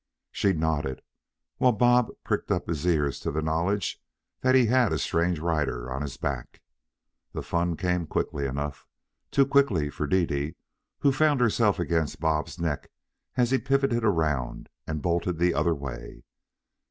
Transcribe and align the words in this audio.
She 0.31 0.51
nodded, 0.53 1.03
while 1.57 1.73
Bob 1.73 2.09
pricked 2.23 2.49
up 2.49 2.67
his 2.67 2.87
ears 2.87 3.19
to 3.19 3.29
the 3.29 3.43
knowledge 3.43 4.01
that 4.39 4.55
he 4.55 4.65
had 4.65 4.91
a 4.91 4.97
strange 4.97 5.37
rider 5.39 5.91
on 5.91 6.01
his 6.01 6.17
back. 6.17 6.59
The 7.33 7.43
fun 7.43 7.77
came 7.77 8.07
quickly 8.07 8.47
enough 8.47 8.87
too 9.29 9.45
quickly 9.45 9.91
for 9.91 10.07
Dede, 10.07 10.55
who 11.01 11.11
found 11.11 11.39
herself 11.39 11.77
against 11.77 12.19
Bob's 12.19 12.57
neck 12.59 12.89
as 13.37 13.51
he 13.51 13.59
pivoted 13.59 14.03
around 14.03 14.69
and 14.87 15.03
bolted 15.03 15.37
the 15.37 15.53
other 15.53 15.75
way. 15.75 16.23